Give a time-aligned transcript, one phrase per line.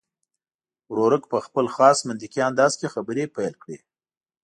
[0.93, 3.77] ورورک په خپل خاص منطقي انداز کې خبرې پیل کړې.